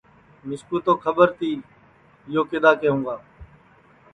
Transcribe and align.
مِسکُو 0.47 0.77
تو 0.85 0.93
کھٻر 1.03 1.29
تی 1.37 1.51
یو 2.33 2.41
اِدؔا 2.53 2.71
کیہوں 2.81 3.01
گا 3.05 3.15